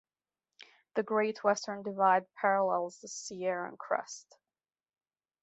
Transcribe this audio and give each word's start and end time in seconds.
The 0.95 1.03
Great 1.03 1.43
Western 1.43 1.83
Divide 1.83 2.25
parallels 2.33 2.97
the 3.01 3.07
Sierran 3.07 3.77
crest. 3.77 4.35